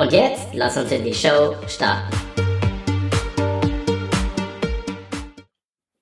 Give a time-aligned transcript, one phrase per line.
[0.00, 2.16] Und jetzt lass uns in die Show starten.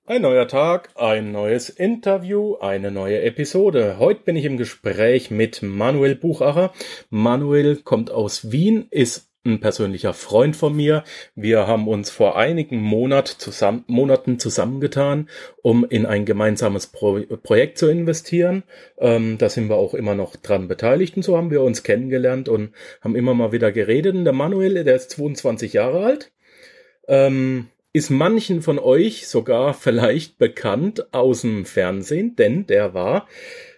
[0.05, 3.97] Ein neuer Tag, ein neues Interview, eine neue Episode.
[3.99, 6.71] Heute bin ich im Gespräch mit Manuel Buchacher.
[7.09, 11.03] Manuel kommt aus Wien, ist ein persönlicher Freund von mir.
[11.33, 15.29] Wir haben uns vor einigen Monat zusammen, Monaten zusammengetan,
[15.61, 18.63] um in ein gemeinsames Pro Projekt zu investieren.
[18.97, 22.49] Ähm, da sind wir auch immer noch dran beteiligt und so haben wir uns kennengelernt
[22.49, 24.15] und haben immer mal wieder geredet.
[24.15, 26.31] Und der Manuel, der ist 22 Jahre alt,
[27.07, 33.27] ähm, ist manchen von euch sogar vielleicht bekannt aus dem Fernsehen, denn der war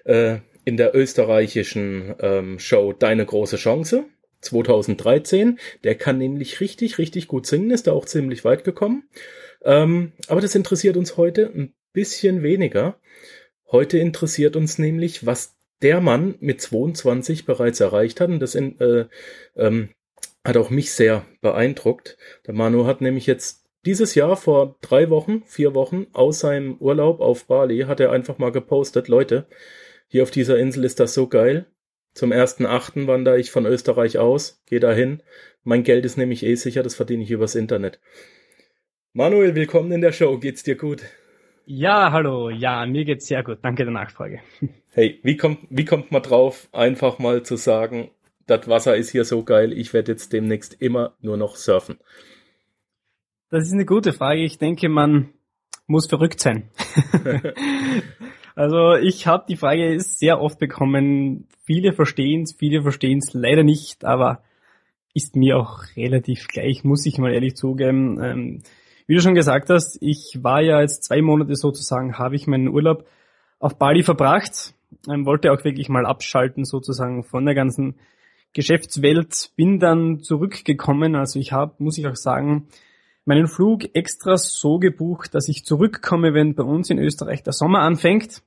[0.05, 4.05] äh, in der österreichischen ähm, Show Deine große Chance
[4.41, 5.59] 2013.
[5.83, 9.03] Der kann nämlich richtig, richtig gut singen, ist da auch ziemlich weit gekommen.
[9.63, 12.99] Ähm, aber das interessiert uns heute ein bisschen weniger.
[13.71, 18.29] Heute interessiert uns nämlich, was der Mann mit 22 bereits erreicht hat.
[18.29, 19.05] Und das in, äh,
[19.55, 19.89] ähm,
[20.43, 22.17] hat auch mich sehr beeindruckt.
[22.47, 27.19] Der Manu hat nämlich jetzt dieses Jahr vor drei Wochen, vier Wochen aus seinem Urlaub
[27.19, 29.47] auf Bali hat er einfach mal gepostet, Leute,
[30.07, 31.65] hier auf dieser Insel ist das so geil.
[32.13, 35.23] Zum ersten Achten wandere ich von Österreich aus, gehe dahin.
[35.63, 37.99] Mein Geld ist nämlich eh sicher, das verdiene ich übers Internet.
[39.13, 40.37] Manuel, willkommen in der Show.
[40.37, 41.03] Geht's dir gut?
[41.65, 42.49] Ja, hallo.
[42.49, 43.59] Ja, mir geht's sehr gut.
[43.61, 44.41] Danke der Nachfrage.
[44.93, 48.11] Hey, wie kommt, wie kommt man drauf, einfach mal zu sagen,
[48.45, 51.97] das Wasser ist hier so geil, ich werde jetzt demnächst immer nur noch surfen?
[53.51, 54.43] Das ist eine gute Frage.
[54.43, 55.29] Ich denke, man
[55.87, 56.71] muss verrückt sein.
[58.55, 61.47] Also ich habe die Frage sehr oft bekommen.
[61.63, 64.43] Viele verstehen es, viele verstehen es leider nicht, aber
[65.13, 68.21] ist mir auch relativ gleich, muss ich mal ehrlich zugeben.
[68.23, 68.61] Ähm,
[69.07, 72.69] wie du schon gesagt hast, ich war ja jetzt zwei Monate sozusagen, habe ich meinen
[72.69, 73.05] Urlaub
[73.59, 74.73] auf Bali verbracht,
[75.09, 77.95] ähm, wollte auch wirklich mal abschalten sozusagen von der ganzen
[78.53, 82.67] Geschäftswelt, bin dann zurückgekommen, also ich habe, muss ich auch sagen,
[83.25, 87.79] meinen Flug extra so gebucht, dass ich zurückkomme, wenn bei uns in Österreich der Sommer
[87.79, 88.41] anfängt.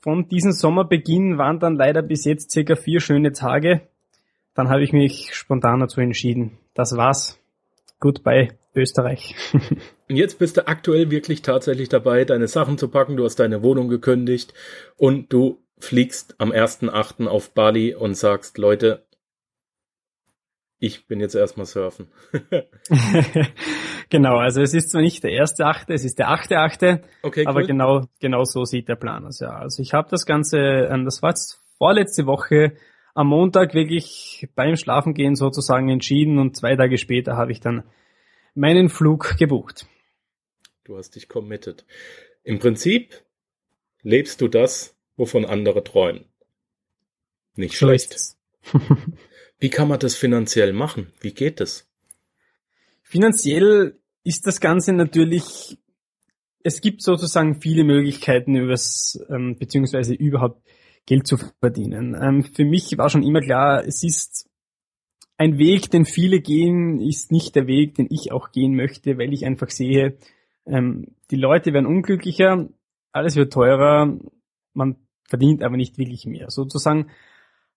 [0.00, 3.82] Von diesem Sommerbeginn waren dann leider bis jetzt circa vier schöne Tage.
[4.54, 6.58] Dann habe ich mich spontan dazu entschieden.
[6.74, 7.38] Das war's.
[8.00, 9.34] Goodbye, Österreich.
[10.08, 13.16] Und jetzt bist du aktuell wirklich tatsächlich dabei, deine Sachen zu packen.
[13.16, 14.52] Du hast deine Wohnung gekündigt
[14.98, 17.26] und du fliegst am 1.8.
[17.26, 19.06] auf Bali und sagst, Leute,
[20.84, 22.08] ich bin jetzt erstmal surfen.
[24.10, 27.46] genau, also es ist zwar nicht der erste Achte, es ist der achte Achte, okay,
[27.46, 27.66] aber cool.
[27.66, 29.40] genau, genau so sieht der Plan aus.
[29.40, 32.76] Ja, also ich habe das Ganze, ähm, das war jetzt vorletzte Woche
[33.14, 37.84] am Montag wirklich beim Schlafengehen sozusagen entschieden und zwei Tage später habe ich dann
[38.54, 39.86] meinen Flug gebucht.
[40.84, 41.86] Du hast dich committed.
[42.42, 43.22] Im Prinzip
[44.02, 46.26] lebst du das, wovon andere träumen.
[47.56, 48.36] Nicht so schlecht.
[49.64, 51.06] Wie kann man das finanziell machen?
[51.22, 51.90] Wie geht es?
[53.00, 55.78] Finanziell ist das Ganze natürlich,
[56.62, 60.60] es gibt sozusagen viele Möglichkeiten übers, ähm, beziehungsweise überhaupt
[61.06, 62.14] Geld zu verdienen.
[62.14, 64.50] Ähm, für mich war schon immer klar, es ist
[65.38, 69.32] ein Weg, den viele gehen, ist nicht der Weg, den ich auch gehen möchte, weil
[69.32, 70.18] ich einfach sehe,
[70.66, 72.68] ähm, die Leute werden unglücklicher,
[73.12, 74.14] alles wird teurer,
[74.74, 74.96] man
[75.26, 76.50] verdient aber nicht wirklich mehr.
[76.50, 77.06] Sozusagen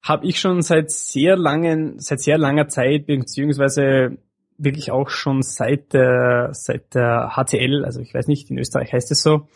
[0.07, 4.18] habe ich schon seit sehr langen, seit sehr langer Zeit, beziehungsweise
[4.57, 9.12] wirklich auch schon seit der, seit der HTL, also ich weiß nicht, in Österreich heißt
[9.12, 9.47] es so,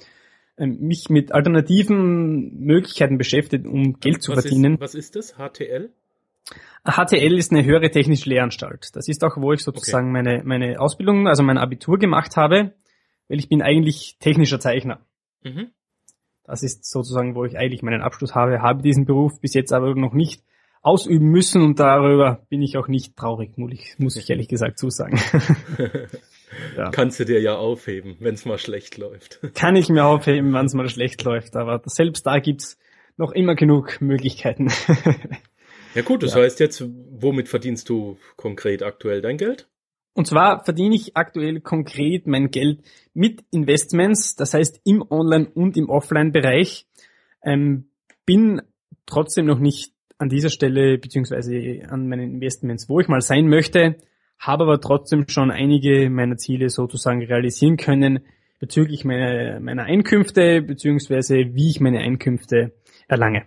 [0.58, 4.76] ähm, mich mit alternativen Möglichkeiten beschäftigt, um Geld was zu verdienen.
[4.76, 5.36] Ist, was ist das?
[5.36, 5.92] HTL?
[6.84, 8.96] HTL ist eine höhere technische Lehranstalt.
[8.96, 10.24] Das ist auch, wo ich sozusagen okay.
[10.24, 12.74] meine, meine Ausbildung, also mein Abitur gemacht habe,
[13.28, 15.00] weil ich bin eigentlich technischer Zeichner.
[15.44, 15.72] Mhm.
[16.44, 19.96] Das ist sozusagen, wo ich eigentlich meinen Abschluss habe, habe diesen Beruf bis jetzt aber
[19.96, 20.44] noch nicht
[20.82, 24.80] ausüben müssen und darüber bin ich auch nicht traurig, muss ich, muss ich ehrlich gesagt
[24.80, 25.20] zusagen.
[26.78, 26.90] ja.
[26.90, 29.40] Kannst du dir ja aufheben, wenn es mal schlecht läuft.
[29.54, 32.78] Kann ich mir aufheben, wenn es mal schlecht läuft, aber selbst da gibt's
[33.18, 34.70] noch immer genug Möglichkeiten.
[35.96, 36.42] ja gut, das ja.
[36.42, 39.68] heißt jetzt, womit verdienst du konkret aktuell dein Geld?
[40.14, 42.82] Und zwar verdiene ich aktuell konkret mein Geld
[43.14, 46.86] mit Investments, das heißt im Online- und im Offline-Bereich.
[47.44, 47.90] Ähm,
[48.26, 48.62] bin
[49.06, 53.98] trotzdem noch nicht an dieser Stelle beziehungsweise an meinen Investments, wo ich mal sein möchte,
[54.38, 58.20] habe aber trotzdem schon einige meiner Ziele sozusagen realisieren können
[58.60, 62.74] bezüglich meiner, meiner Einkünfte beziehungsweise wie ich meine Einkünfte
[63.08, 63.46] erlange.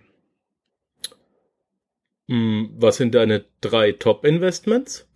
[2.27, 5.07] Hm, was sind deine drei Top-Investments?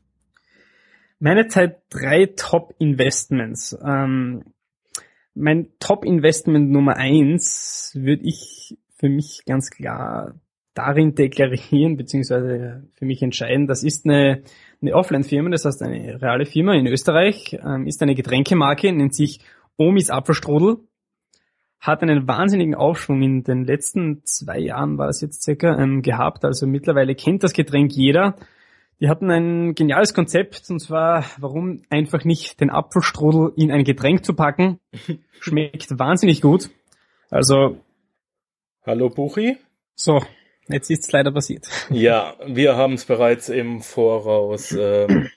[1.22, 3.78] Meine Zeit drei Top-Investments.
[3.86, 4.46] Ähm,
[5.36, 10.36] mein Top-Investment Nummer eins würde ich für mich ganz klar
[10.74, 14.44] darin deklarieren, beziehungsweise für mich entscheiden, das ist eine,
[14.82, 19.42] eine Offline-Firma, das heißt eine reale Firma in Österreich, ähm, ist eine Getränkemarke, nennt sich
[19.76, 20.78] Omis Apfelstrudel,
[21.82, 26.46] hat einen wahnsinnigen Aufschwung in den letzten zwei Jahren war es jetzt circa ähm, gehabt,
[26.46, 28.38] also mittlerweile kennt das Getränk jeder.
[29.00, 34.26] Die hatten ein geniales Konzept und zwar, warum einfach nicht den Apfelstrudel in ein Getränk
[34.26, 34.80] zu packen.
[35.40, 36.70] Schmeckt wahnsinnig gut.
[37.30, 37.80] Also.
[38.86, 39.58] Hallo Buchi.
[39.96, 40.22] So,
[40.72, 41.68] Jetzt ist es leider passiert.
[41.90, 45.30] Ja, wir haben es bereits im Voraus ähm,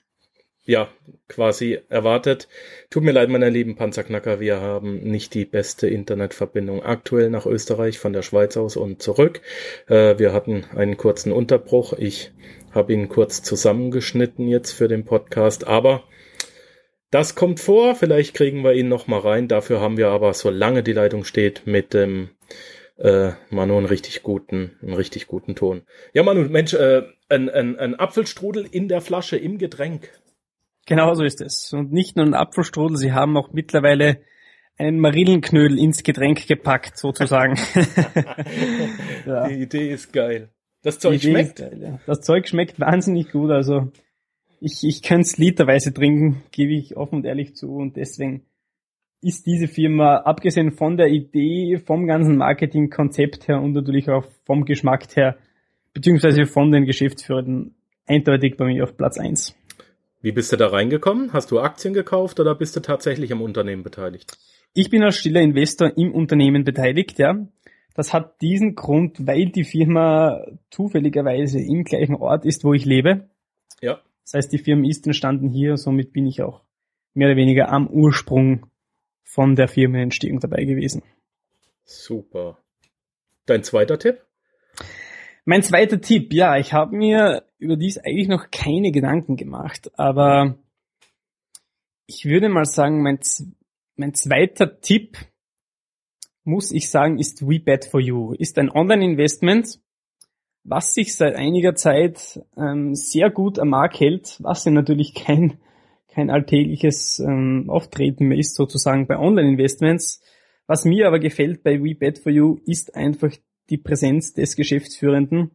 [0.65, 0.89] ja
[1.27, 2.47] quasi erwartet.
[2.89, 7.99] Tut mir leid, meine lieben Panzerknacker, wir haben nicht die beste Internetverbindung aktuell nach Österreich
[7.99, 9.41] von der Schweiz aus und zurück.
[9.87, 11.93] Äh, wir hatten einen kurzen Unterbruch.
[11.93, 12.31] Ich
[12.71, 16.03] habe ihn kurz zusammengeschnitten jetzt für den Podcast, aber
[17.11, 17.95] das kommt vor.
[17.95, 19.47] Vielleicht kriegen wir ihn noch mal rein.
[19.47, 22.29] Dafür haben wir aber, solange die Leitung steht, mit dem
[22.97, 25.83] äh, Manu einen richtig guten, einen richtig guten Ton.
[26.13, 30.09] Ja, Manu, Mensch, äh, ein, ein, ein Apfelstrudel in der Flasche im Getränk.
[30.85, 31.71] Genau so ist es.
[31.73, 34.19] Und nicht nur ein Apfelstrudel, sie haben auch mittlerweile
[34.77, 37.55] einen Marillenknödel ins Getränk gepackt, sozusagen.
[39.25, 39.47] ja.
[39.47, 40.49] Die Idee ist geil.
[40.81, 41.59] Das Zeug schmeckt.
[41.59, 41.99] Geil, ja.
[42.05, 43.51] Das Zeug schmeckt wahnsinnig gut.
[43.51, 43.91] Also
[44.59, 47.75] ich, ich könnte es literweise trinken, gebe ich offen und ehrlich zu.
[47.75, 48.45] Und deswegen
[49.21, 54.65] ist diese Firma, abgesehen von der Idee, vom ganzen Marketingkonzept her und natürlich auch vom
[54.65, 55.37] Geschmack her,
[55.93, 57.73] beziehungsweise von den Geschäftsführern,
[58.05, 59.55] eindeutig bei mir auf Platz eins.
[60.23, 61.33] Wie bist du da reingekommen?
[61.33, 64.37] Hast du Aktien gekauft oder bist du tatsächlich am Unternehmen beteiligt?
[64.73, 67.45] Ich bin als stiller Investor im Unternehmen beteiligt, ja.
[67.93, 73.27] Das hat diesen Grund, weil die Firma zufälligerweise im gleichen Ort ist, wo ich lebe.
[73.81, 73.99] Ja.
[74.23, 76.61] Das heißt, die Firma ist entstanden hier, somit bin ich auch
[77.13, 78.67] mehr oder weniger am Ursprung
[79.25, 81.03] von der Firmenentstehung dabei gewesen.
[81.83, 82.57] Super.
[83.45, 84.21] Dein zweiter Tipp?
[85.45, 90.57] Mein zweiter Tipp, ja, ich habe mir über dies eigentlich noch keine Gedanken gemacht, aber
[92.07, 93.19] ich würde mal sagen, mein,
[93.95, 95.17] mein zweiter Tipp,
[96.45, 98.35] muss ich sagen, ist WeBet4You.
[98.35, 99.79] Ist ein Online-Investment,
[100.63, 105.57] was sich seit einiger Zeit ähm, sehr gut am Markt hält, was ja natürlich kein
[106.13, 110.21] kein alltägliches ähm, Auftreten mehr ist, sozusagen bei Online-Investments.
[110.67, 113.31] Was mir aber gefällt bei WeBet4You ist einfach
[113.69, 115.51] die Präsenz des Geschäftsführenden,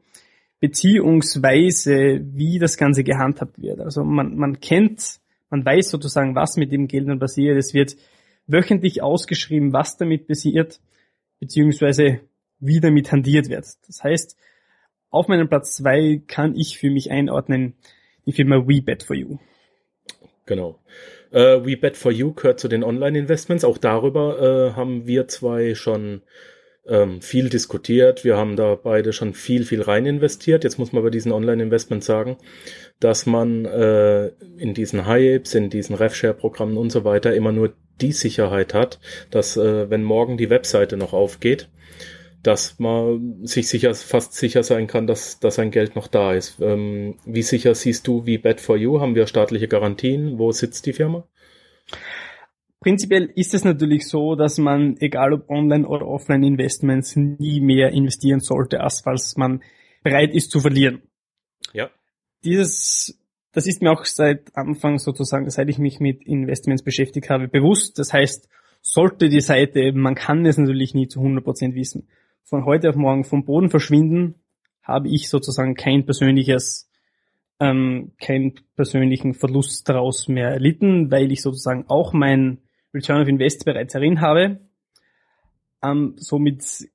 [0.61, 3.81] beziehungsweise wie das Ganze gehandhabt wird.
[3.81, 5.21] Also man, man kennt,
[5.51, 7.57] man weiß sozusagen, was mit dem Geld dann passiert.
[7.57, 7.97] Es wird
[8.47, 10.81] wöchentlich ausgeschrieben, was damit passiert,
[11.39, 12.21] beziehungsweise
[12.61, 13.67] wie damit handiert wird.
[13.87, 14.37] Das heißt,
[15.11, 17.75] auf meinem Platz zwei kann ich für mich einordnen
[18.27, 19.39] die Firma WeBet4You.
[20.45, 20.79] Genau.
[21.31, 23.65] Äh, We Bet for You gehört zu den Online-Investments.
[23.65, 26.23] Auch darüber äh, haben wir zwei schon
[26.89, 28.25] ähm, viel diskutiert.
[28.25, 30.65] Wir haben da beide schon viel, viel rein investiert.
[30.65, 32.37] Jetzt muss man bei diesen Online-Investments sagen,
[33.01, 34.29] dass man äh,
[34.59, 38.99] in diesen Hypes, in diesen RefShare-Programmen und so weiter immer nur die Sicherheit hat,
[39.31, 41.69] dass äh, wenn morgen die Webseite noch aufgeht,
[42.43, 46.61] dass man sich sicher, fast sicher sein kann, dass, dass sein Geld noch da ist.
[46.61, 49.01] Ähm, wie sicher siehst du, wie Bad for You?
[49.01, 50.39] Haben wir staatliche Garantien?
[50.39, 51.27] Wo sitzt die Firma?
[52.81, 58.41] Prinzipiell ist es natürlich so, dass man, egal ob Online- oder Offline-Investments, nie mehr investieren
[58.41, 59.63] sollte, als falls man
[60.05, 61.03] bereit ist zu verlieren.
[61.73, 61.91] Ja.
[62.45, 63.19] Dieses,
[63.53, 67.99] das ist mir auch seit Anfang sozusagen, seit ich mich mit Investments beschäftigt habe, bewusst.
[67.99, 68.49] Das heißt,
[68.81, 72.09] sollte die Seite, man kann es natürlich nie zu 100% wissen,
[72.45, 74.37] von heute auf morgen vom Boden verschwinden,
[74.83, 76.89] habe ich sozusagen kein persönliches,
[77.59, 82.59] ähm, keinen persönlichen Verlust daraus mehr erlitten, weil ich sozusagen auch mein
[82.95, 84.61] Return of Invest bereits darin habe.
[85.83, 86.89] Ähm, somit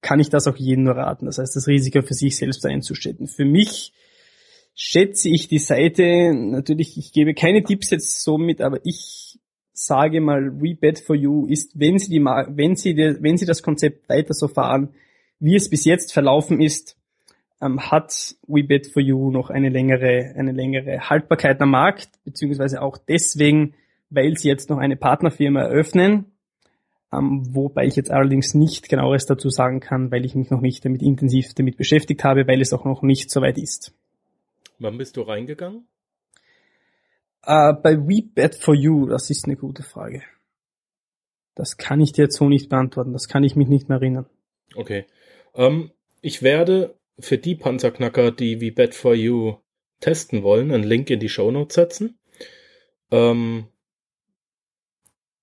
[0.00, 1.26] kann ich das auch jedem nur raten.
[1.26, 3.26] Das heißt, das Risiko für sich selbst einzuschätzen.
[3.26, 3.92] Für mich
[4.74, 9.38] schätze ich die Seite, natürlich, ich gebe keine Tipps jetzt somit, aber ich
[9.72, 13.62] sage mal, WeBet for You ist, wenn Sie die, wenn Sie, die, wenn Sie das
[13.62, 14.94] Konzept weiter so fahren,
[15.40, 16.96] wie es bis jetzt verlaufen ist,
[17.60, 22.98] ähm, hat WeBet for You noch eine längere, eine längere Haltbarkeit am Markt, beziehungsweise auch
[22.98, 23.74] deswegen,
[24.14, 26.32] weil Sie jetzt noch eine Partnerfirma eröffnen,
[27.12, 30.84] ähm, wobei ich jetzt allerdings nicht genaueres dazu sagen kann, weil ich mich noch nicht
[30.84, 33.94] damit intensiv damit beschäftigt habe, weil es auch noch nicht so weit ist.
[34.78, 35.86] Wann bist du reingegangen?
[37.44, 38.24] Äh, bei We
[38.58, 40.22] for You, das ist eine gute Frage.
[41.54, 44.26] Das kann ich dir jetzt so nicht beantworten, das kann ich mich nicht mehr erinnern.
[44.74, 45.06] Okay.
[45.54, 49.56] Ähm, ich werde für die Panzerknacker, die We for You
[50.00, 52.18] testen wollen, einen Link in die Show Notes setzen.
[53.10, 53.68] Ähm,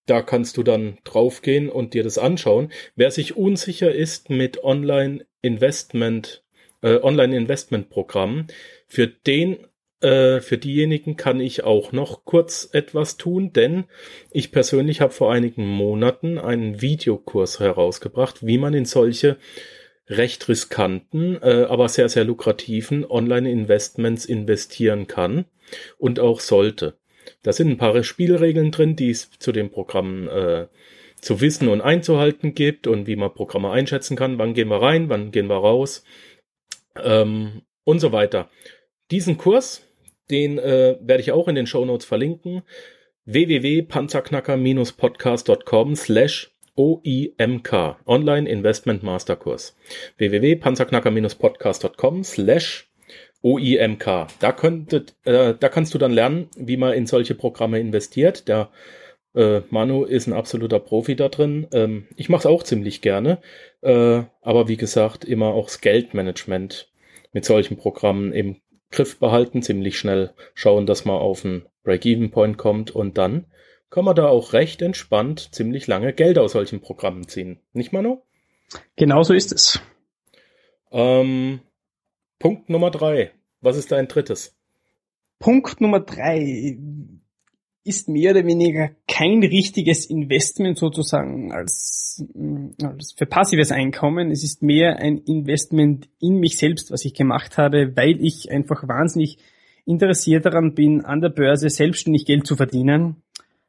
[0.06, 2.72] da kannst du dann draufgehen und dir das anschauen.
[2.96, 6.44] Wer sich unsicher ist mit Online-Investment,
[6.82, 8.48] äh, Online-Investment-Programmen,
[8.88, 9.68] für den
[10.02, 13.86] äh, für diejenigen kann ich auch noch kurz etwas tun, denn
[14.32, 19.38] ich persönlich habe vor einigen Monaten einen Videokurs herausgebracht, wie man in solche
[20.08, 25.46] recht riskanten, äh, aber sehr, sehr lukrativen Online-Investments investieren kann
[25.98, 26.98] und auch sollte.
[27.44, 30.68] Da sind ein paar Spielregeln drin, die es zu dem Programm äh,
[31.22, 34.38] zu wissen und einzuhalten gibt und wie man Programme einschätzen kann.
[34.40, 36.04] Wann gehen wir rein, wann gehen wir raus
[37.02, 38.50] ähm, und so weiter.
[39.12, 39.88] Diesen Kurs,
[40.30, 42.64] den äh, werde ich auch in den Show Notes verlinken.
[43.26, 49.78] www.panzerknacker-podcast.com slash OIMK Online Investment Masterkurs
[50.18, 52.91] www.panzerknacker-podcast.com slash
[53.44, 54.28] OIMK.
[54.40, 58.48] Da, könntet, äh, da kannst du dann lernen, wie man in solche Programme investiert.
[58.48, 58.70] Der
[59.34, 61.68] äh, Manu ist ein absoluter Profi da drin.
[61.72, 63.42] Ähm, ich mache es auch ziemlich gerne,
[63.82, 66.92] äh, aber wie gesagt, immer auch das Geldmanagement
[67.34, 68.58] mit solchen Programmen im
[68.92, 73.46] Griff behalten, ziemlich schnell schauen, dass man auf einen Break-Even-Point kommt und dann
[73.90, 77.60] kann man da auch recht entspannt ziemlich lange Geld aus solchen Programmen ziehen.
[77.74, 78.22] Nicht, Manu?
[78.96, 79.82] Genau so ist es.
[80.92, 81.62] Ähm,
[82.42, 83.32] Punkt Nummer drei.
[83.62, 84.58] Was ist dein drittes?
[85.38, 86.76] Punkt Nummer drei
[87.84, 92.26] ist mehr oder weniger kein richtiges Investment sozusagen als,
[92.82, 94.32] als für passives Einkommen.
[94.32, 98.88] Es ist mehr ein Investment in mich selbst, was ich gemacht habe, weil ich einfach
[98.88, 99.38] wahnsinnig
[99.86, 103.18] interessiert daran bin, an der Börse selbstständig Geld zu verdienen.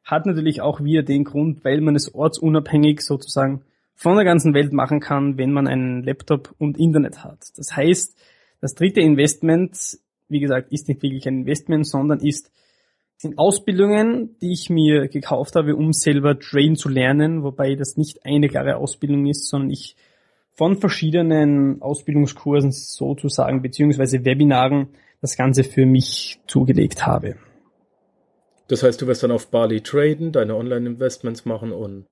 [0.03, 3.61] Hat natürlich auch wieder den Grund, weil man es ortsunabhängig sozusagen
[3.93, 7.39] von der ganzen Welt machen kann, wenn man einen Laptop und Internet hat.
[7.55, 8.17] Das heißt,
[8.63, 9.77] das dritte Investment,
[10.29, 12.49] wie gesagt, ist nicht wirklich ein Investment, sondern ist
[13.17, 18.25] sind Ausbildungen, die ich mir gekauft habe, um selber traden zu lernen, wobei das nicht
[18.25, 19.97] eine klare Ausbildung ist, sondern ich
[20.53, 24.87] von verschiedenen Ausbildungskursen sozusagen, beziehungsweise Webinaren,
[25.19, 27.35] das Ganze für mich zugelegt habe.
[28.69, 32.05] Das heißt, du wirst dann auf Bali traden, deine Online-Investments machen und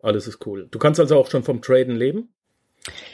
[0.00, 0.66] alles ist cool.
[0.68, 2.34] Du kannst also auch schon vom Traden leben?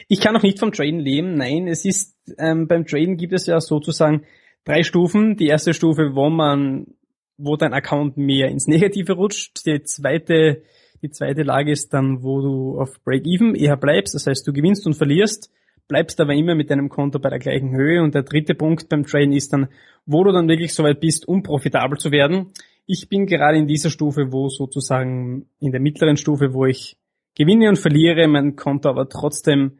[0.08, 1.34] Ich kann noch nicht vom Traden leben.
[1.34, 4.22] Nein, es ist ähm, beim Traden gibt es ja sozusagen
[4.64, 5.36] drei Stufen.
[5.36, 6.86] Die erste Stufe, wo man,
[7.36, 9.66] wo dein Account mehr ins Negative rutscht.
[9.66, 10.62] Die zweite,
[11.02, 14.14] die zweite Lage ist dann, wo du auf Break-Even eher bleibst.
[14.14, 15.50] Das heißt, du gewinnst und verlierst,
[15.88, 18.02] bleibst aber immer mit deinem Konto bei der gleichen Höhe.
[18.02, 19.68] Und der dritte Punkt beim Traden ist dann,
[20.06, 22.52] wo du dann wirklich so weit bist, um profitabel zu werden.
[22.86, 26.96] Ich bin gerade in dieser Stufe, wo sozusagen in der mittleren Stufe, wo ich
[27.38, 29.78] gewinne und verliere, mein Konto aber trotzdem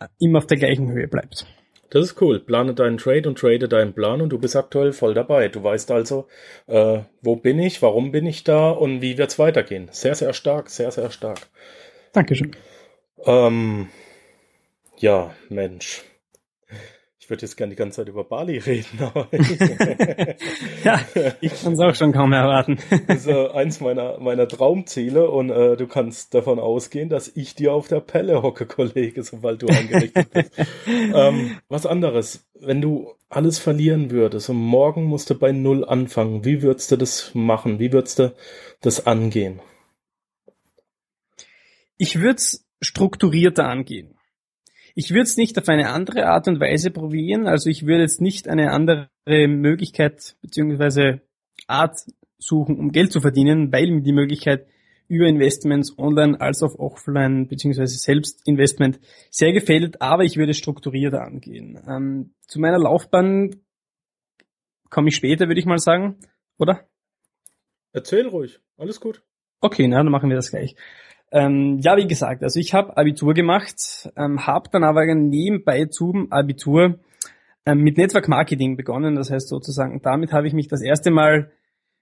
[0.00, 1.46] äh, immer auf der gleichen Höhe bleibt.
[1.90, 2.40] Das ist cool.
[2.40, 5.48] Plane deinen Trade und trade deinen Plan und du bist aktuell voll dabei.
[5.48, 6.26] Du weißt also,
[6.66, 9.88] äh, wo bin ich, warum bin ich da und wie wird's weitergehen.
[9.92, 11.38] Sehr, sehr stark, sehr, sehr stark.
[12.12, 12.56] Dankeschön.
[13.24, 13.88] Ähm,
[14.98, 16.02] ja, Mensch.
[17.24, 19.28] Ich würde jetzt gerne die ganze Zeit über Bali reden, aber
[20.84, 21.00] ja,
[21.40, 22.78] ich kann es auch schon kaum erwarten.
[23.06, 27.54] das ist äh, eins meiner, meiner Traumziele und äh, du kannst davon ausgehen, dass ich
[27.54, 30.52] dir auf der Pelle hocke, Kollege, sobald du eingerichtet bist.
[30.86, 36.44] ähm, was anderes, wenn du alles verlieren würdest und morgen musst du bei Null anfangen,
[36.44, 37.78] wie würdest du das machen?
[37.78, 38.34] Wie würdest du
[38.82, 39.60] das angehen?
[41.96, 44.18] Ich würde es strukturierter angehen.
[44.94, 47.46] Ich würde es nicht auf eine andere Art und Weise probieren.
[47.46, 51.20] Also ich würde jetzt nicht eine andere Möglichkeit beziehungsweise
[51.66, 51.98] Art
[52.38, 54.66] suchen, um Geld zu verdienen, weil mir die Möglichkeit
[55.08, 61.78] über Investments online als auch offline beziehungsweise Selbstinvestment sehr gefällt, aber ich würde strukturierter angehen.
[61.86, 63.56] Ähm, zu meiner Laufbahn
[64.90, 66.18] komme ich später, würde ich mal sagen,
[66.58, 66.88] oder?
[67.92, 69.22] Erzähl ruhig, alles gut.
[69.60, 70.74] Okay, na, dann machen wir das gleich.
[71.34, 76.30] Ähm, ja, wie gesagt, also ich habe Abitur gemacht, ähm, habe dann aber nebenbei zum
[76.30, 77.00] Abitur
[77.66, 79.16] ähm, mit Network Marketing begonnen.
[79.16, 81.50] Das heißt sozusagen, damit habe ich mich das erste Mal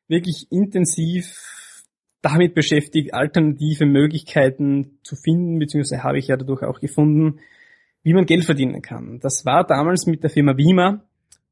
[0.07, 1.83] wirklich intensiv
[2.21, 7.41] damit beschäftigt, alternative Möglichkeiten zu finden, beziehungsweise habe ich ja dadurch auch gefunden,
[8.03, 9.19] wie man Geld verdienen kann.
[9.21, 11.05] Das war damals mit der Firma Wima,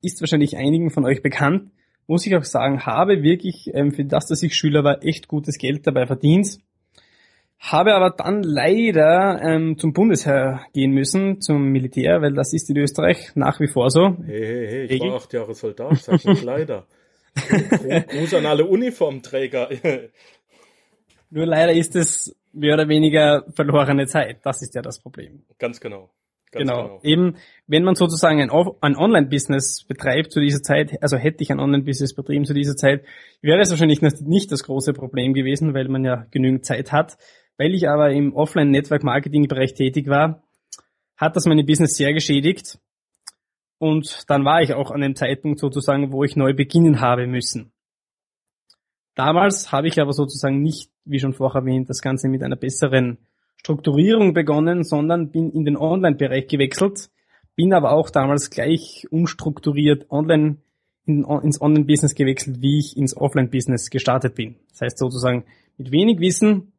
[0.02, 1.70] ist wahrscheinlich einigen von euch bekannt,
[2.06, 5.56] muss ich auch sagen, habe wirklich ähm, für das, dass ich Schüler war, echt gutes
[5.56, 6.60] Geld dabei verdient
[7.60, 12.78] Habe aber dann leider ähm, zum Bundesheer gehen müssen, zum Militär, weil das ist in
[12.78, 14.16] Österreich nach wie vor so.
[14.24, 16.86] Hey, hey, hey, ich war acht Jahre Soldat, sag nicht leider.
[17.34, 19.68] Gruß an alle Uniformträger.
[21.30, 24.38] Nur leider ist es mehr oder weniger verlorene Zeit.
[24.42, 25.42] Das ist ja das Problem.
[25.58, 26.10] Ganz genau.
[26.50, 26.82] Ganz genau.
[26.82, 27.00] genau.
[27.02, 27.36] Eben,
[27.66, 28.50] wenn man sozusagen ein,
[28.80, 33.04] ein Online-Business betreibt zu dieser Zeit, also hätte ich ein Online-Business betrieben zu dieser Zeit,
[33.40, 37.18] wäre es wahrscheinlich nicht das große Problem gewesen, weil man ja genügend Zeit hat.
[37.60, 40.42] Weil ich aber im Offline-Network-Marketing-Bereich tätig war,
[41.18, 42.78] hat das meine Business sehr geschädigt.
[43.76, 47.70] Und dann war ich auch an dem Zeitpunkt sozusagen, wo ich neu beginnen habe müssen.
[49.14, 53.18] Damals habe ich aber sozusagen nicht, wie schon vorher erwähnt, das Ganze mit einer besseren
[53.58, 57.10] Strukturierung begonnen, sondern bin in den Online-Bereich gewechselt,
[57.56, 60.56] bin aber auch damals gleich unstrukturiert online
[61.04, 64.56] in, ins Online-Business gewechselt, wie ich ins Offline-Business gestartet bin.
[64.70, 65.44] Das heißt sozusagen
[65.76, 66.72] mit wenig Wissen,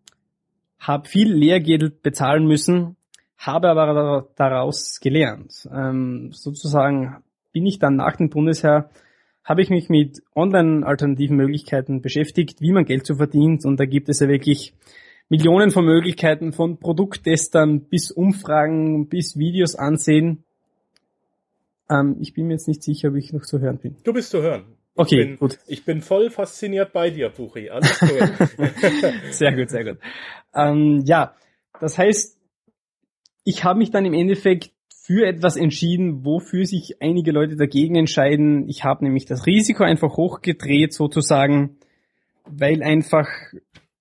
[0.81, 2.97] habe viel Lehrgeld bezahlen müssen,
[3.37, 5.69] habe aber daraus gelernt.
[5.71, 7.23] Ähm, sozusagen
[7.53, 8.89] bin ich dann nach dem Bundesheer,
[9.43, 13.65] habe ich mich mit online-alternativen Möglichkeiten beschäftigt, wie man Geld so verdient.
[13.65, 14.73] Und da gibt es ja wirklich
[15.29, 20.43] Millionen von Möglichkeiten von Produkttestern bis Umfragen, bis Videos ansehen.
[21.89, 23.97] Ähm, ich bin mir jetzt nicht sicher, ob ich noch zu hören bin.
[24.03, 24.65] Du bist zu hören.
[24.95, 25.57] Okay, ich bin, gut.
[25.67, 27.69] Ich bin voll fasziniert bei dir, Buchi.
[27.69, 28.09] Alles gut.
[29.31, 29.97] sehr gut, sehr gut.
[30.53, 31.35] Ähm, ja,
[31.79, 32.37] das heißt,
[33.43, 34.71] ich habe mich dann im Endeffekt
[35.03, 38.69] für etwas entschieden, wofür sich einige Leute dagegen entscheiden.
[38.69, 41.77] Ich habe nämlich das Risiko einfach hochgedreht sozusagen,
[42.45, 43.27] weil einfach,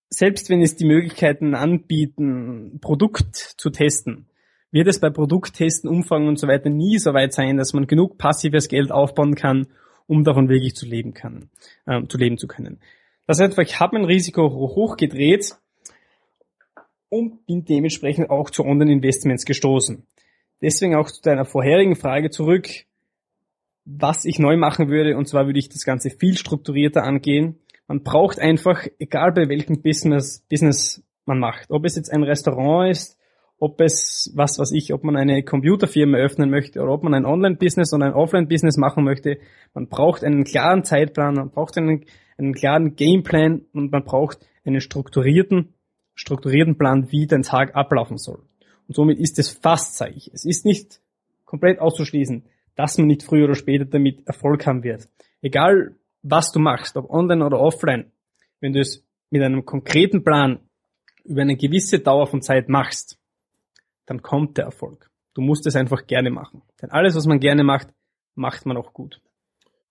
[0.08, 4.26] selbst wenn es die Möglichkeiten anbieten, Produkt zu testen,
[4.72, 8.18] wird es bei Produkttesten, Umfang und so weiter nie so weit sein, dass man genug
[8.18, 9.68] passives Geld aufbauen kann,
[10.10, 11.50] um davon wirklich zu leben kann,
[11.86, 12.80] äh, zu leben zu können.
[13.28, 15.54] Das heißt, ich habe mein Risiko hochgedreht
[17.08, 20.04] und bin dementsprechend auch zu Online-Investments gestoßen.
[20.62, 22.68] Deswegen auch zu deiner vorherigen Frage zurück,
[23.84, 27.60] was ich neu machen würde, und zwar würde ich das Ganze viel strukturierter angehen.
[27.86, 32.90] Man braucht einfach, egal bei welchem Business, Business man macht, ob es jetzt ein Restaurant
[32.90, 33.16] ist,
[33.60, 37.24] ob es, was weiß ich, ob man eine Computerfirma öffnen möchte oder ob man ein
[37.24, 39.38] Online-Business oder ein Offline-Business machen möchte,
[39.74, 42.04] man braucht einen klaren Zeitplan, man braucht einen,
[42.38, 45.74] einen klaren Gameplan und man braucht einen strukturierten
[46.20, 48.42] strukturierten Plan, wie dein Tag ablaufen soll.
[48.86, 50.30] Und somit ist es fast, sage ich.
[50.34, 51.00] Es ist nicht
[51.46, 52.44] komplett auszuschließen,
[52.76, 55.08] dass man nicht früher oder später damit Erfolg haben wird.
[55.40, 58.12] Egal, was du machst, ob online oder offline,
[58.60, 60.60] wenn du es mit einem konkreten Plan
[61.24, 63.18] über eine gewisse Dauer von Zeit machst,
[64.06, 65.10] dann kommt der Erfolg.
[65.34, 66.62] Du musst es einfach gerne machen.
[66.82, 67.88] Denn alles, was man gerne macht,
[68.34, 69.20] macht man auch gut.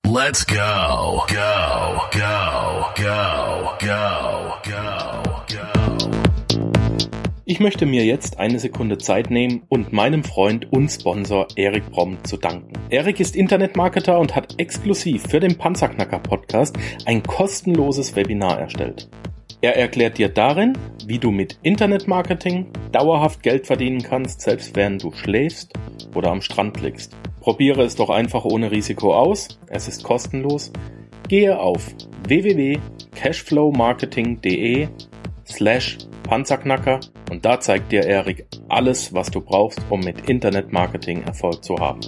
[0.05, 5.29] Let's go, go, go, go, go, go, go.
[7.45, 12.23] Ich möchte mir jetzt eine Sekunde Zeit nehmen und meinem Freund und Sponsor Erik Bromm
[12.23, 12.73] zu danken.
[12.91, 19.09] Erik ist Internetmarketer und hat exklusiv für den Panzerknacker Podcast ein kostenloses Webinar erstellt.
[19.61, 25.11] Er erklärt dir darin, wie du mit Internetmarketing dauerhaft Geld verdienen kannst, selbst während du
[25.11, 25.73] schläfst
[26.15, 27.17] oder am Strand liegst.
[27.41, 29.59] Probiere es doch einfach ohne Risiko aus.
[29.67, 30.71] Es ist kostenlos.
[31.27, 31.93] Gehe auf
[32.27, 34.87] www.cashflowmarketing.de
[35.45, 41.61] slash Panzerknacker und da zeigt dir Erik alles, was du brauchst, um mit Internetmarketing Erfolg
[41.63, 41.99] zu haben.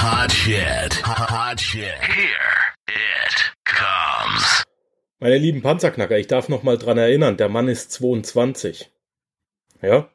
[0.00, 1.06] Hot shit.
[1.06, 1.94] Hot shit.
[2.00, 2.53] Here.
[5.24, 8.90] Meine lieben Panzerknacker, ich darf noch mal dran erinnern, der Mann ist 22.
[9.80, 10.10] Ja?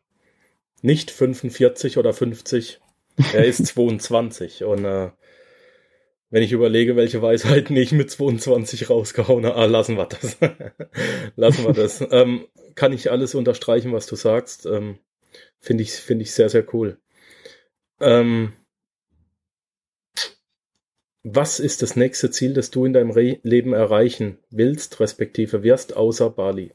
[0.83, 2.79] Nicht 45 oder 50.
[3.33, 5.09] Er ist 22 und äh,
[6.29, 10.37] wenn ich überlege, welche Weisheiten ich mit 22 rausgehauen habe, ah, lassen wir das.
[11.35, 12.05] lassen wir das.
[12.11, 12.45] ähm,
[12.75, 14.67] kann ich alles unterstreichen, was du sagst.
[14.67, 14.99] Ähm,
[15.59, 16.99] Finde ich, finde ich sehr, sehr cool.
[17.99, 18.53] Ähm,
[21.23, 25.95] was ist das nächste Ziel, das du in deinem Re Leben erreichen willst, respektive wirst,
[25.95, 26.71] außer Bali?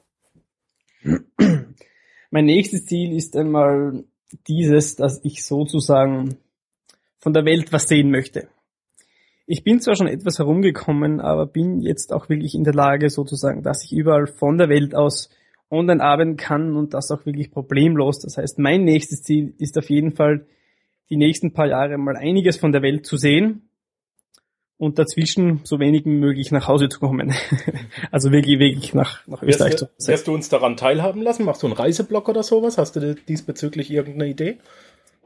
[2.31, 4.05] Mein nächstes Ziel ist einmal
[4.49, 6.37] dieses, dass ich sozusagen
[7.19, 8.49] von der Welt was sehen möchte.
[9.47, 13.63] Ich bin zwar schon etwas herumgekommen, aber bin jetzt auch wirklich in der Lage sozusagen,
[13.63, 15.31] dass ich überall von der Welt aus
[15.71, 18.21] online arbeiten kann und das auch wirklich problemlos.
[18.21, 20.47] Das heißt, mein nächstes Ziel ist auf jeden Fall,
[21.11, 23.69] die nächsten paar Jahre mal einiges von der Welt zu sehen
[24.77, 27.33] und dazwischen so wenig wie möglich nach Hause zu kommen.
[28.11, 31.45] also wirklich, wirklich nach, nach Österreich wirst, zu Wirst du uns daran teilhaben lassen?
[31.45, 32.79] Machst du einen Reiseblock oder sowas?
[32.79, 34.59] Hast du diesbezüglich irgendeine Idee?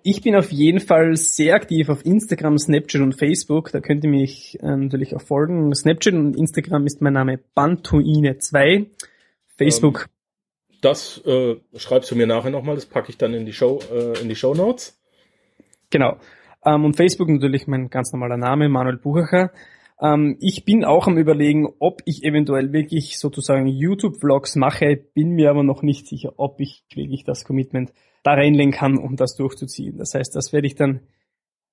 [0.02, 3.72] Ich bin auf jeden Fall sehr aktiv auf Instagram, Snapchat und Facebook.
[3.72, 5.74] Da könnt ihr mich äh, natürlich auch folgen.
[5.74, 8.86] Snapchat und Instagram ist mein Name Bantuine2.
[9.56, 10.06] Facebook.
[10.08, 13.80] Ähm, das äh, schreibst du mir nachher nochmal, das packe ich dann in die Show,
[13.92, 14.98] äh, in die Show Notes.
[15.90, 16.18] Genau.
[16.68, 19.52] Ähm, und Facebook natürlich mein ganz normaler Name, Manuel Buchacher.
[20.00, 25.50] Ähm, ich bin auch am überlegen, ob ich eventuell wirklich sozusagen YouTube-Vlogs mache, bin mir
[25.50, 29.96] aber noch nicht sicher, ob ich wirklich das Commitment da reinlegen kann, um das durchzuziehen.
[29.96, 31.00] Das heißt, das werde ich dann,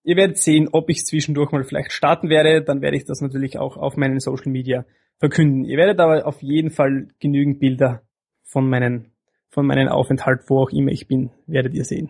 [0.03, 3.57] ihr werdet sehen, ob ich zwischendurch mal vielleicht starten werde, dann werde ich das natürlich
[3.57, 4.85] auch auf meinen Social Media
[5.17, 5.65] verkünden.
[5.65, 8.03] Ihr werdet aber auf jeden Fall genügend Bilder
[8.43, 9.11] von meinen,
[9.49, 12.09] von meinen Aufenthalt, wo auch immer ich bin, werdet ihr sehen.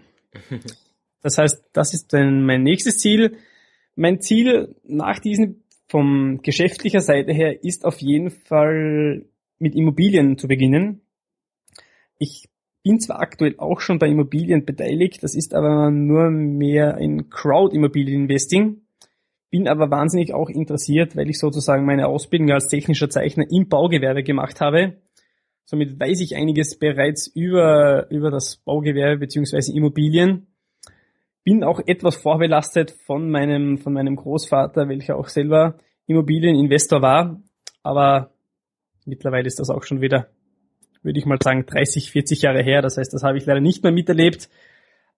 [1.25, 3.37] Das heißt, das ist dann mein nächstes Ziel.
[3.95, 9.25] Mein Ziel nach diesem vom geschäftlicher Seite her ist auf jeden Fall
[9.57, 11.01] mit Immobilien zu beginnen.
[12.19, 12.47] Ich
[12.83, 18.81] bin zwar aktuell auch schon bei Immobilien beteiligt, das ist aber nur mehr in Crowd-Immobilien-Investing,
[19.49, 24.21] bin aber wahnsinnig auch interessiert, weil ich sozusagen meine Ausbildung als technischer Zeichner im Baugewerbe
[24.21, 25.01] gemacht habe.
[25.63, 30.54] Somit weiß ich einiges bereits über, über das Baugewerbe beziehungsweise Immobilien
[31.45, 35.77] bin auch etwas vorbelastet von meinem, von meinem Großvater, welcher auch selber
[36.07, 37.39] Immobilieninvestor war.
[37.83, 38.31] Aber
[39.05, 40.27] mittlerweile ist das auch schon wieder,
[41.03, 42.81] würde ich mal sagen, 30, 40 Jahre her.
[42.81, 44.49] Das heißt, das habe ich leider nicht mehr miterlebt.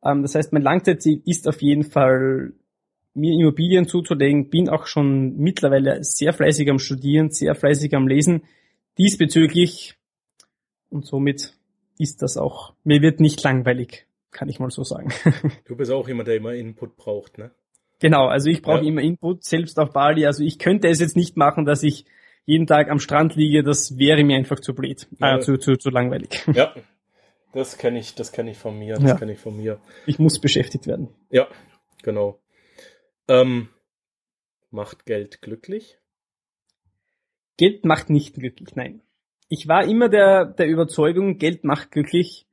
[0.03, 2.51] Ähm, das heißt, mein Langzeitziel ist auf jeden Fall,
[3.13, 4.49] mir Immobilien zuzulegen.
[4.49, 8.43] Bin auch schon mittlerweile sehr fleißig am Studieren, sehr fleißig am Lesen
[8.97, 9.95] diesbezüglich.
[10.89, 11.53] Und somit
[11.97, 15.11] ist das auch, mir wird nicht langweilig kann ich mal so sagen.
[15.65, 17.51] Du bist auch jemand, der immer Input braucht, ne?
[17.99, 18.89] Genau, also ich brauche ja.
[18.89, 20.25] immer Input, selbst auf Bali.
[20.25, 22.05] Also ich könnte es jetzt nicht machen, dass ich
[22.45, 25.37] jeden Tag am Strand liege, das wäre mir einfach zu blöd, äh, ja.
[25.37, 26.45] äh, zu, zu, zu langweilig.
[26.53, 26.73] Ja,
[27.53, 29.15] das kenne ich, das kenne ich von mir, das ja.
[29.15, 29.79] kenne ich von mir.
[30.05, 31.09] Ich muss beschäftigt werden.
[31.29, 31.47] Ja,
[32.03, 32.39] genau.
[33.27, 33.69] Ähm,
[34.69, 35.97] macht Geld glücklich?
[37.57, 39.01] Geld macht nicht glücklich, nein.
[39.49, 42.46] Ich war immer der, der Überzeugung, Geld macht glücklich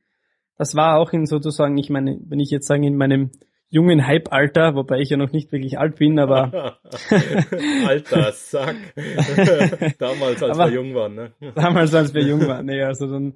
[0.57, 3.31] das war auch in sozusagen, ich meine, wenn ich jetzt sage, in meinem
[3.69, 6.79] jungen Hype-Alter, wobei ich ja noch nicht wirklich alt bin, aber...
[7.87, 8.77] Alter, Sack.
[9.99, 11.33] damals, als aber wir jung waren, ne?
[11.55, 13.35] damals, als wir jung waren, ne, also dann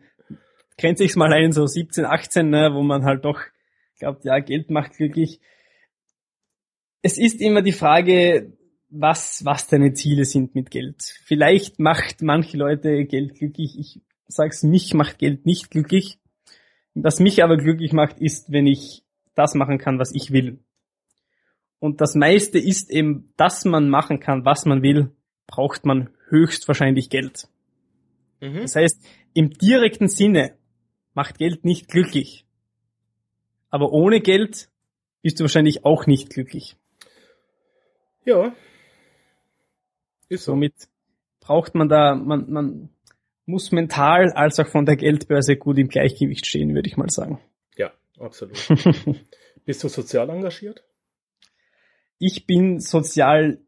[0.77, 3.41] grenzt sich's mal ein, so 17, 18, ne, wo man halt doch
[3.99, 5.41] glaubt, ja, Geld macht glücklich.
[7.03, 8.53] Es ist immer die Frage,
[8.91, 11.03] was, was deine Ziele sind mit Geld.
[11.25, 13.77] Vielleicht macht manche Leute Geld glücklich.
[13.79, 16.19] Ich sag's, mich macht Geld nicht glücklich.
[17.03, 20.59] Was mich aber glücklich macht, ist, wenn ich das machen kann, was ich will.
[21.79, 25.13] Und das meiste ist eben, dass man machen kann, was man will,
[25.47, 27.49] braucht man höchstwahrscheinlich Geld.
[28.41, 28.63] Mhm.
[28.63, 30.57] Das heißt, im direkten Sinne
[31.15, 32.45] macht Geld nicht glücklich.
[33.71, 34.71] Aber ohne Geld
[35.23, 36.77] bist du wahrscheinlich auch nicht glücklich.
[38.25, 38.55] Ja.
[40.29, 40.53] Ist so.
[40.53, 40.75] Somit
[41.41, 42.89] braucht man da, man, man,
[43.49, 47.41] muss mental als auch von der Geldbörse gut im Gleichgewicht stehen, würde ich mal sagen.
[47.77, 48.59] Ja, absolut.
[49.65, 50.85] Bist du sozial engagiert?
[52.19, 53.59] Ich bin sozial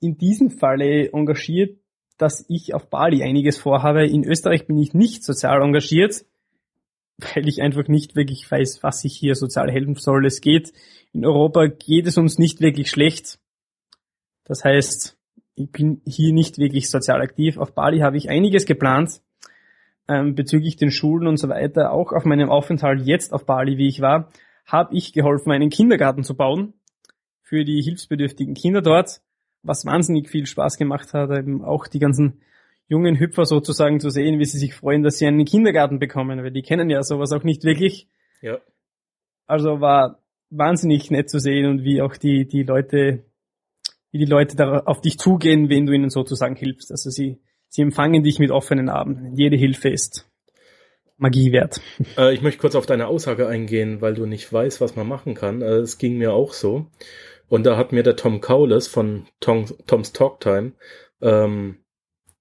[0.00, 1.78] in diesem Falle engagiert,
[2.18, 4.06] dass ich auf Bali einiges vorhabe.
[4.06, 6.24] In Österreich bin ich nicht sozial engagiert,
[7.18, 10.26] weil ich einfach nicht wirklich weiß, was ich hier sozial helfen soll.
[10.26, 10.72] Es geht,
[11.12, 13.38] in Europa geht es uns nicht wirklich schlecht.
[14.44, 15.16] Das heißt,
[15.54, 17.56] ich bin hier nicht wirklich sozial aktiv.
[17.56, 19.22] Auf Bali habe ich einiges geplant
[20.08, 23.88] ähm, bezüglich den Schulen und so weiter, auch auf meinem Aufenthalt jetzt auf Bali, wie
[23.88, 24.30] ich war,
[24.66, 26.74] habe ich geholfen, einen Kindergarten zu bauen
[27.42, 29.20] für die hilfsbedürftigen Kinder dort,
[29.62, 32.40] was wahnsinnig viel Spaß gemacht hat, eben auch die ganzen
[32.86, 36.50] jungen Hüpfer sozusagen zu sehen, wie sie sich freuen, dass sie einen Kindergarten bekommen, weil
[36.50, 38.08] die kennen ja sowas auch nicht wirklich.
[38.42, 38.58] Ja.
[39.46, 43.24] Also war wahnsinnig nett zu sehen und wie auch die, die Leute,
[44.10, 46.90] wie die Leute da auf dich zugehen, wenn du ihnen sozusagen hilfst.
[46.90, 47.40] Also sie
[47.72, 49.32] Sie empfangen dich mit offenen Armen.
[49.36, 50.28] Jede Hilfe ist
[51.16, 51.80] Magie wert.
[52.18, 55.34] Äh, ich möchte kurz auf deine Aussage eingehen, weil du nicht weißt, was man machen
[55.34, 55.62] kann.
[55.62, 56.86] Äh, es ging mir auch so.
[57.48, 60.72] Und da hat mir der Tom Cowles von Tom, Tom's Talktime
[61.22, 61.76] ähm,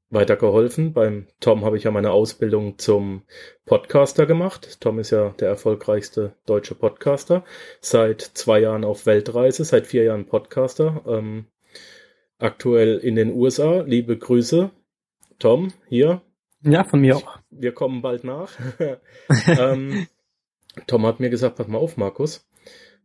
[0.10, 0.94] weitergeholfen.
[0.94, 3.22] Beim Tom habe ich ja meine Ausbildung zum
[3.66, 4.82] Podcaster gemacht.
[4.82, 7.44] Tom ist ja der erfolgreichste deutsche Podcaster.
[7.82, 11.04] Seit zwei Jahren auf Weltreise, seit vier Jahren Podcaster.
[11.06, 11.46] Ähm,
[12.40, 13.82] aktuell in den USA.
[13.82, 14.72] Liebe Grüße
[15.40, 16.22] Tom, hier.
[16.62, 17.40] Ja, von mir auch.
[17.50, 18.52] Wir kommen bald nach.
[19.48, 20.08] ähm,
[20.88, 22.46] Tom hat mir gesagt, pass mal auf, Markus.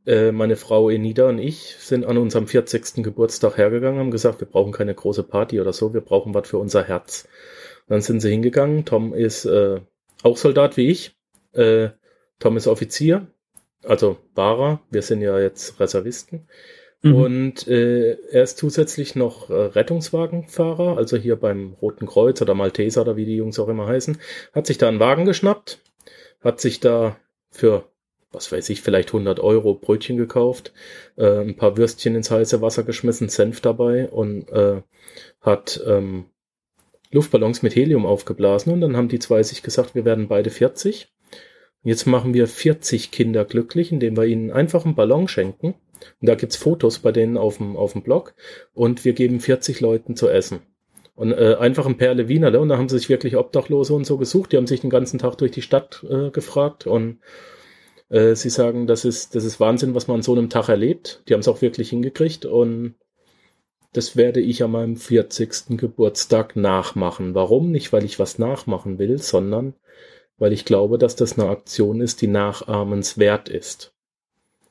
[0.06, 3.02] Äh, meine Frau Enida und ich sind an unserem 40.
[3.02, 6.58] Geburtstag hergegangen, haben gesagt, wir brauchen keine große Party oder so, wir brauchen was für
[6.58, 7.26] unser Herz.
[7.88, 8.84] Dann sind sie hingegangen.
[8.84, 9.80] Tom ist äh,
[10.22, 11.16] auch Soldat wie ich.
[11.52, 11.90] Äh,
[12.38, 13.28] Tom ist Offizier,
[13.84, 14.80] also Wahrer.
[14.90, 16.48] Wir sind ja jetzt Reservisten.
[17.04, 17.14] Mhm.
[17.14, 23.02] Und äh, er ist zusätzlich noch äh, Rettungswagenfahrer, also hier beim Roten Kreuz oder Malteser
[23.02, 24.18] oder wie die Jungs auch immer heißen,
[24.54, 25.80] hat sich da einen Wagen geschnappt,
[26.40, 27.18] hat sich da
[27.50, 27.84] für,
[28.32, 30.72] was weiß ich, vielleicht 100 Euro Brötchen gekauft,
[31.16, 34.80] äh, ein paar Würstchen ins heiße Wasser geschmissen, Senf dabei und äh,
[35.42, 36.24] hat ähm,
[37.10, 41.12] Luftballons mit Helium aufgeblasen und dann haben die zwei sich gesagt, wir werden beide 40.
[41.82, 45.74] Jetzt machen wir 40 Kinder glücklich, indem wir ihnen einfach einen Ballon schenken.
[46.20, 48.34] Und da gibt's Fotos bei denen auf dem, auf dem Blog.
[48.72, 50.60] Und wir geben 40 Leuten zu essen.
[51.14, 52.60] Und äh, einfach ein Perle Wienerle.
[52.60, 54.52] Und da haben sie sich wirklich Obdachlose und so gesucht.
[54.52, 56.86] Die haben sich den ganzen Tag durch die Stadt äh, gefragt.
[56.86, 57.20] Und
[58.08, 61.22] äh, sie sagen, das ist, das ist Wahnsinn, was man an so einem Tag erlebt.
[61.28, 62.46] Die haben es auch wirklich hingekriegt.
[62.46, 62.96] Und
[63.92, 65.78] das werde ich an meinem 40.
[65.78, 67.34] Geburtstag nachmachen.
[67.34, 67.70] Warum?
[67.70, 69.74] Nicht, weil ich was nachmachen will, sondern
[70.36, 73.93] weil ich glaube, dass das eine Aktion ist, die nachahmenswert ist.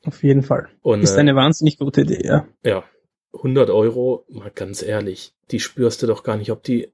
[0.06, 0.70] Auf jeden Fall.
[0.82, 2.48] Und, ist äh, eine wahnsinnig gute Idee, ja.
[2.64, 2.84] Ja,
[3.34, 6.92] 100 Euro, mal ganz ehrlich, die spürst du doch gar nicht, ob die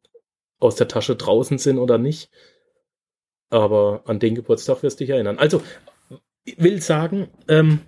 [0.60, 2.30] aus der Tasche draußen sind oder nicht.
[3.50, 5.39] Aber an den Geburtstag wirst du dich erinnern.
[5.39, 5.62] Also,
[6.43, 7.80] ich will sagen, ähm,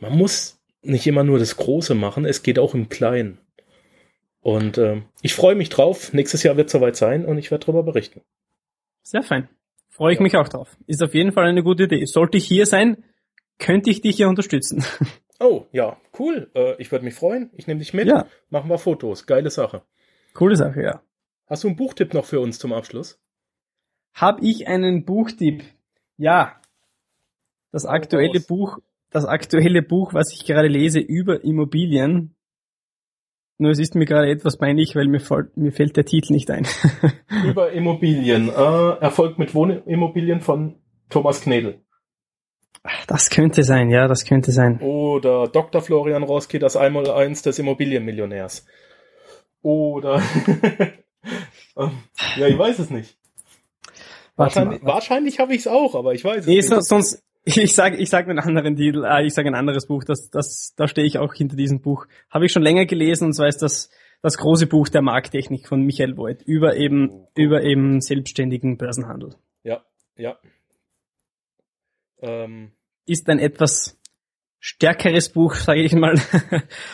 [0.00, 3.38] man muss nicht immer nur das Große machen, es geht auch im Kleinen.
[4.40, 6.12] Und ähm, ich freue mich drauf.
[6.12, 8.22] Nächstes Jahr wird soweit sein und ich werde darüber berichten.
[9.02, 9.48] Sehr fein.
[9.88, 10.22] Freue ich Ja.
[10.22, 10.76] mich auch drauf.
[10.86, 12.04] Ist auf jeden Fall eine gute Idee.
[12.06, 13.02] Sollte ich hier sein,
[13.58, 14.84] könnte ich dich hier unterstützen.
[15.40, 16.50] Oh, ja, cool.
[16.56, 17.50] Äh, ich würde mich freuen.
[17.54, 18.08] Ich nehme dich mit.
[18.08, 18.26] Ja.
[18.50, 19.24] Machen wir Fotos.
[19.24, 19.82] Geile Sache.
[20.34, 21.00] Coole Sache, ja.
[21.46, 23.20] Hast du einen Buchtipp noch für uns zum Abschluss?
[24.14, 25.62] Hab ich einen Buchtipp?
[26.16, 26.60] Ja.
[27.70, 28.40] Das aktuelle.
[28.40, 28.78] Buch,
[29.10, 32.34] das aktuelle Buch, was ich gerade lese über Immobilien.
[33.58, 36.50] Nur es ist mir gerade etwas peinlich, weil mir, fällt- mir fällt der Titel nicht
[36.50, 36.66] ein.
[37.46, 38.48] Über Immobilien.
[38.48, 38.52] Äh,
[39.00, 41.80] Erfolg mit Wohnimmobilien von Thomas Knedel.
[43.06, 44.80] Das könnte sein, ja, das könnte sein.
[44.80, 45.82] Oder Dr.
[45.82, 48.66] Florian Roski, das Einmaleins des Immobilienmillionärs.
[49.62, 50.22] Oder.
[51.76, 51.92] Ähm,
[52.36, 53.16] ja, ich weiß es nicht.
[54.36, 54.94] Warte Wahrscheinlich, mal.
[54.94, 56.68] wahrscheinlich habe ich es auch, aber ich weiß es Nee, nicht.
[56.68, 60.04] so, sonst, ich sag, ich sag einen anderen Titel, ah, ich sage ein anderes Buch,
[60.04, 62.06] das, das, da stehe ich auch hinter diesem Buch.
[62.30, 63.90] Habe ich schon länger gelesen und zwar ist das
[64.22, 69.34] das große Buch der Markttechnik von Michael Voigt über eben, über eben selbstständigen Börsenhandel.
[69.62, 69.82] Ja,
[70.16, 70.36] ja.
[72.20, 72.72] Ähm,
[73.06, 73.98] Ist ein etwas
[74.60, 76.14] stärkeres Buch, sage ich mal.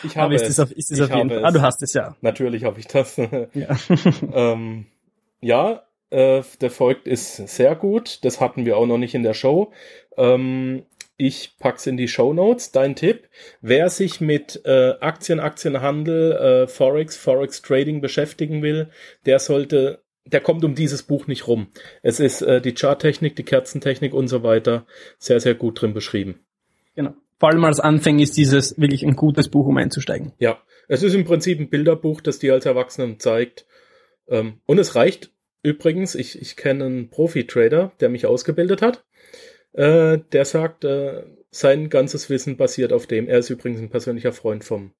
[0.03, 0.59] ich habe ist es.
[0.59, 1.45] auf, ist es Ich auf jeden Fall.
[1.45, 2.15] Ah, du hast es ja.
[2.21, 3.17] Natürlich habe ich das.
[3.53, 3.77] Ja.
[4.33, 4.85] ähm,
[5.41, 8.23] ja, äh, der Folgt ist sehr gut.
[8.23, 9.71] Das hatten wir auch noch nicht in der Show.
[10.17, 10.85] Ähm,
[11.17, 12.71] ich pack's in die Show Notes.
[12.71, 13.29] Dein Tipp:
[13.61, 18.89] Wer sich mit äh, Aktien, Aktienhandel, äh, Forex, Forex Trading beschäftigen will,
[19.25, 21.67] der sollte, der kommt um dieses Buch nicht rum.
[22.01, 24.85] Es ist äh, die Charttechnik, die Kerzentechnik und so weiter
[25.19, 26.39] sehr, sehr gut drin beschrieben.
[26.95, 27.13] genau.
[27.37, 30.31] Vor allem als Anfänger ist dieses wirklich ein gutes Buch, um einzusteigen.
[30.39, 33.65] Ja, es ist im Prinzip ein Bilderbuch, das dir als Erwachsenen zeigt.
[34.29, 39.03] Ähm, und es reicht übrigens, ich, ich kenne einen Profi-Trader, der mich ausgebildet hat.
[39.73, 43.27] Äh, der sagt, äh, sein ganzes Wissen basiert auf dem.
[43.27, 44.93] Er ist übrigens ein persönlicher Freund vom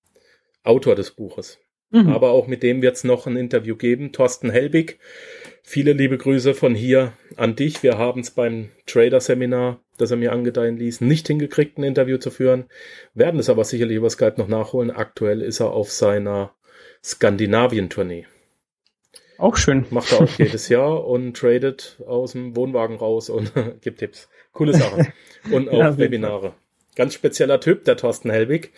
[0.63, 1.59] Autor des Buches.
[1.91, 2.09] Mhm.
[2.09, 4.11] Aber auch mit dem wird es noch ein Interview geben.
[4.11, 4.99] Thorsten Helbig.
[5.63, 7.81] Viele liebe Grüße von hier an dich.
[7.81, 12.29] Wir haben es beim Trader-Seminar, das er mir angedeihen ließ, nicht hingekriegt, ein Interview zu
[12.29, 12.65] führen.
[13.15, 14.91] Werden es aber sicherlich über Skype noch nachholen.
[14.91, 16.53] Aktuell ist er auf seiner
[17.03, 18.27] Skandinavien-Tournee.
[19.37, 19.85] Auch schön.
[19.89, 24.29] Macht er auch jedes Jahr und tradet aus dem Wohnwagen raus und gibt Tipps.
[24.53, 25.11] Coole Sache.
[25.51, 26.53] Und auch Ja, Webinare.
[26.95, 28.71] Ganz spezieller Typ, der Thorsten Helbig.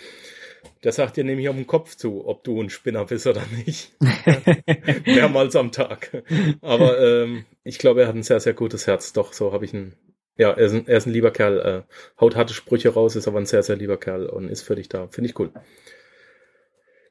[0.84, 3.96] Der sagt dir nämlich auf den Kopf zu, ob du ein Spinner bist oder nicht.
[5.06, 6.24] Mehrmals am Tag.
[6.62, 9.14] Aber ähm, ich glaube, er hat ein sehr, sehr gutes Herz.
[9.14, 9.94] Doch, so habe ich ihn.
[10.38, 11.60] Ja, er ist ein, er ist ein lieber Kerl.
[11.60, 14.76] Äh, haut harte Sprüche raus, ist aber ein sehr, sehr lieber Kerl und ist für
[14.76, 15.08] dich da.
[15.08, 15.52] Finde ich cool.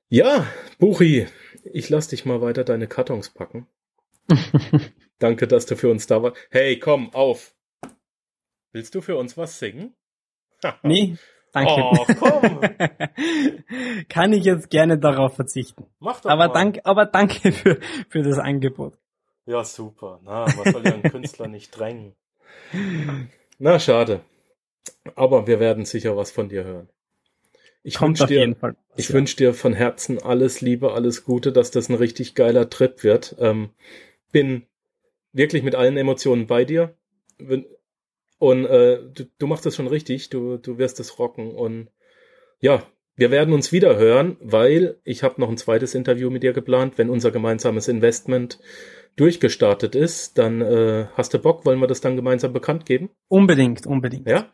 [0.09, 0.47] Ja,
[0.79, 1.27] Buchi,
[1.64, 3.66] ich lass dich mal weiter deine Kartons packen.
[5.19, 6.37] Danke, dass du für uns da warst.
[6.51, 7.55] Hey, komm, auf.
[8.73, 9.95] Willst du für uns was singen?
[10.83, 11.16] nee,
[11.57, 11.83] danke.
[11.83, 12.61] Oh, komm.
[14.09, 15.87] Kann ich jetzt gerne darauf verzichten.
[15.99, 16.55] Mach doch Aber mal.
[16.55, 18.95] danke, aber danke für, für das Angebot.
[19.47, 20.21] Ja, super.
[20.25, 22.14] Na, was soll ja ein Künstler nicht drängen?
[23.59, 24.21] Na, schade.
[25.14, 26.88] Aber wir werden sicher was von dir hören.
[27.83, 28.57] Ich wünsche dir,
[28.97, 33.05] ich wünsch dir von Herzen alles Liebe, alles Gute, dass das ein richtig geiler Trip
[33.05, 33.37] wird.
[33.38, 33.71] Ähm,
[34.33, 34.66] bin
[35.33, 36.97] wirklich mit allen Emotionen bei dir.
[38.38, 40.31] Und äh, du, du machst das schon richtig.
[40.31, 41.53] Du, du wirst es rocken.
[41.53, 41.88] Und
[42.61, 42.83] ja,
[43.16, 46.99] wir werden uns wieder hören, weil ich habe noch ein zweites Interview mit dir geplant,
[46.99, 48.59] wenn unser gemeinsames Investment
[49.16, 53.11] durchgestartet ist, dann äh, hast du Bock, wollen wir das dann gemeinsam bekannt geben?
[53.29, 54.29] Unbedingt, unbedingt.
[54.29, 54.53] Ja?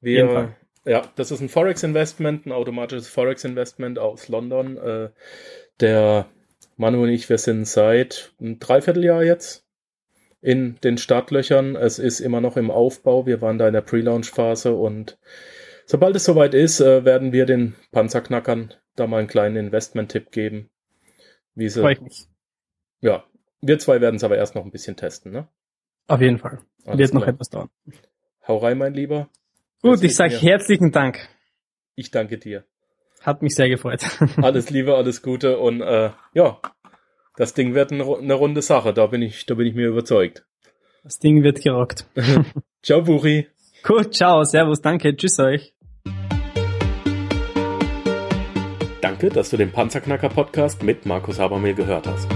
[0.00, 4.76] Wir, ja, das ist ein Forex-Investment, ein automatisches Forex-Investment aus London.
[4.78, 5.10] Äh,
[5.80, 6.26] der
[6.76, 9.67] Manu und ich, wir sind seit einem Dreivierteljahr jetzt
[10.40, 11.76] in den Startlöchern.
[11.76, 13.26] Es ist immer noch im Aufbau.
[13.26, 15.18] Wir waren da in der Pre-Launch-Phase und
[15.86, 20.70] sobald es soweit ist, äh, werden wir den Panzerknackern da mal einen kleinen Investment-Tipp geben.
[21.54, 22.26] Wie sie, Freue ich mich.
[23.00, 23.24] ja,
[23.60, 25.48] wir zwei werden es aber erst noch ein bisschen testen, ne?
[26.06, 26.60] Auf jeden Fall.
[26.84, 27.34] Alles Wird noch klar.
[27.34, 27.70] etwas dauern.
[28.46, 29.28] Hau rein, mein Lieber.
[29.82, 31.28] Gut, ich sage herzlichen Dank.
[31.96, 32.64] Ich danke dir.
[33.22, 34.00] Hat mich sehr gefreut.
[34.40, 36.60] Alles Liebe, alles Gute und äh, ja,
[37.38, 38.92] das Ding wird eine runde Sache.
[38.92, 40.44] Da bin ich, da bin ich mir überzeugt.
[41.04, 42.04] Das Ding wird gerockt.
[42.82, 43.46] Ciao, Buri.
[43.84, 45.72] Gut, ciao, servus, danke, tschüss euch.
[49.00, 52.28] Danke, dass du den Panzerknacker Podcast mit Markus Habermehl gehört hast.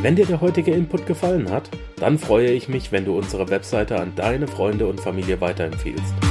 [0.00, 3.98] Wenn dir der heutige Input gefallen hat, dann freue ich mich, wenn du unsere Webseite
[3.98, 6.29] an deine Freunde und Familie weiterempfiehlst.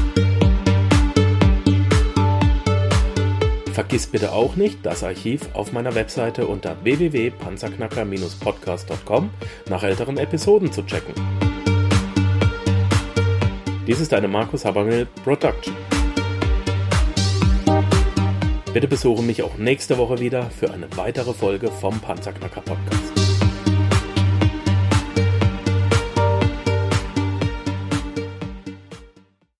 [3.80, 9.30] Vergiss bitte auch nicht, das Archiv auf meiner Webseite unter www.panzerknacker-podcast.com
[9.70, 11.14] nach älteren Episoden zu checken.
[13.88, 15.74] Dies ist eine Markus Habermehl Production.
[18.74, 23.09] Bitte besuche mich auch nächste Woche wieder für eine weitere Folge vom Panzerknacker Podcast.